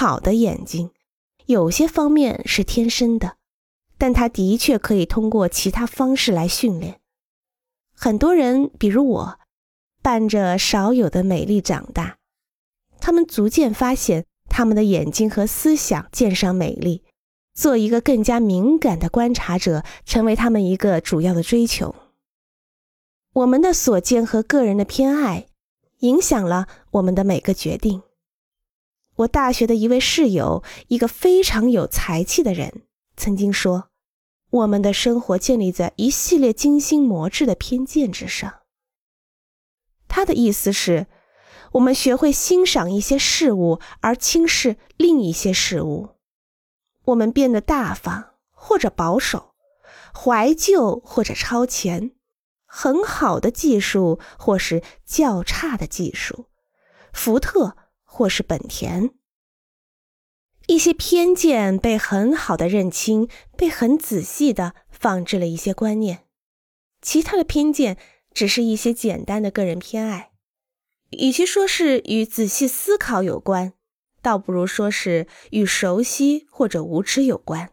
[0.00, 0.92] 好的眼睛，
[1.46, 3.36] 有些方面是天生的，
[3.98, 7.00] 但他的确可以通过其他方式来训练。
[7.96, 9.40] 很多人，比如我，
[10.00, 12.18] 伴着少有的美丽长大，
[13.00, 17.02] 他们逐渐发现他们的眼睛和思想鉴赏美丽，
[17.52, 21.92] 做一个更加敏感的观察者，成为他们一个主要的追求。
[23.32, 25.48] 我们的所见和个人的偏爱，
[25.98, 28.00] 影响了我们的每个决定。
[29.18, 32.82] 我大学的一位室友，一个非常有才气的人，
[33.16, 33.90] 曾经说。
[34.50, 38.60] 我们的生活建立在一系列精心磨制的偏见之上。
[40.06, 41.06] 他的意思是，
[41.72, 46.16] 我们学会欣赏一些事物，而轻视另一些事物。
[47.06, 49.54] 我们变得大方或者保守，
[50.14, 52.12] 怀旧或者超前，
[52.64, 56.46] 很好的技术或是较差的技术，
[57.12, 57.76] 福特
[58.18, 59.10] 或是本田。
[60.66, 66.24] 一些偏见被很好的认清，被很仔细的放置了一些观念；
[67.00, 67.96] 其他的偏见
[68.34, 70.32] 只是一些简单的个人偏爱。
[71.10, 73.74] 与其说是与仔细思考有关，
[74.20, 77.70] 倒不如说是与熟悉或者无知有关。